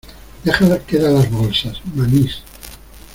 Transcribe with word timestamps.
deja 0.43 0.79
quedas 0.87 1.13
las 1.13 1.29
bolsas, 1.31 1.77
manís. 1.93 2.39